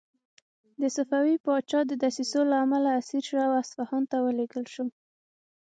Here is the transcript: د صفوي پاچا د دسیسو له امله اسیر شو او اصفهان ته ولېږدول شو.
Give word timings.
د 0.81 0.83
صفوي 0.95 1.35
پاچا 1.45 1.79
د 1.87 1.91
دسیسو 2.03 2.39
له 2.51 2.55
امله 2.65 2.89
اسیر 2.99 3.23
شو 3.29 3.37
او 3.47 3.51
اصفهان 3.63 4.03
ته 4.11 4.17
ولېږدول 4.19 4.67
شو. 4.73 4.83